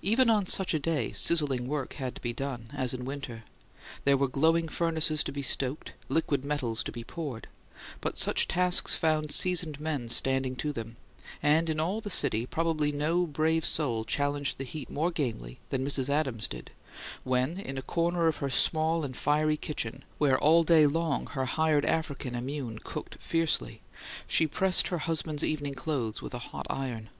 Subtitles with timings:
[0.00, 3.44] Even on such a day, sizzling work had to be done, as in winter.
[4.02, 7.46] There were glowing furnaces to be stoked, liquid metals to be poured;
[8.00, 10.96] but such tasks found seasoned men standing to them;
[11.40, 15.86] and in all the city probably no brave soul challenged the heat more gamely than
[15.86, 16.08] Mrs.
[16.08, 16.72] Adams did,
[17.22, 21.44] when, in a corner of her small and fiery kitchen, where all day long her
[21.44, 23.80] hired African immune cooked fiercely,
[24.26, 27.10] she pressed her husband's evening clothes with a hot iron.